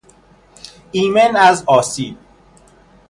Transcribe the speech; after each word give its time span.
ایمن 0.91 1.35
از 1.35 1.63
آسیب 1.67 2.17